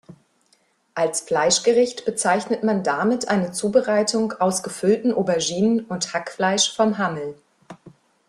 Als 0.95 1.21
Fleischgericht 1.21 2.05
bezeichnet 2.05 2.63
man 2.63 2.81
damit 2.81 3.27
eine 3.27 3.51
Zubereitung 3.51 4.31
aus 4.39 4.63
gefüllten 4.63 5.13
Auberginen 5.13 5.81
und 5.85 6.11
Hackfleisch 6.15 6.75
vom 6.75 6.97
Hammel. 6.97 7.35